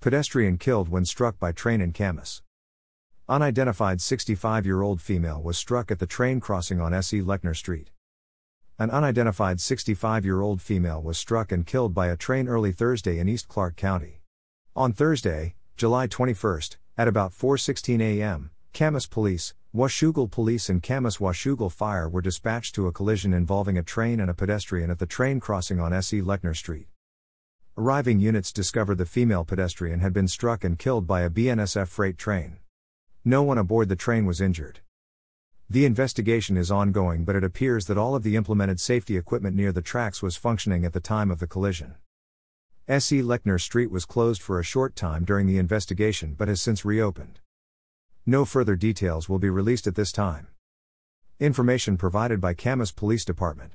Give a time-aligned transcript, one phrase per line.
[0.00, 2.40] Pedestrian killed when struck by train in Camas.
[3.28, 7.20] Unidentified 65 year old female was struck at the train crossing on S.E.
[7.20, 7.90] Lechner Street.
[8.78, 13.18] An unidentified 65 year old female was struck and killed by a train early Thursday
[13.18, 14.22] in East Clark County.
[14.74, 16.62] On Thursday, July 21,
[16.96, 22.86] at about 4:16 a.m., Camas Police, Washougal Police and Camas Washougal Fire were dispatched to
[22.86, 26.22] a collision involving a train and a pedestrian at the train crossing on S.E.
[26.22, 26.88] Lechner Street.
[27.80, 32.18] Arriving units discovered the female pedestrian had been struck and killed by a BNSF freight
[32.18, 32.58] train.
[33.24, 34.80] No one aboard the train was injured.
[35.70, 39.72] The investigation is ongoing, but it appears that all of the implemented safety equipment near
[39.72, 41.94] the tracks was functioning at the time of the collision.
[42.86, 43.22] S.E.
[43.22, 47.40] Lechner Street was closed for a short time during the investigation but has since reopened.
[48.26, 50.48] No further details will be released at this time.
[51.38, 53.72] Information provided by Camas Police Department.